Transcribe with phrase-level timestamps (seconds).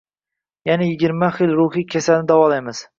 [0.69, 2.87] Ya’ni yigirma xil ruhiy kasalni davolaymiz.